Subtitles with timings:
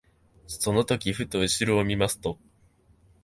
[0.47, 2.39] その時ふと後ろを見ますと、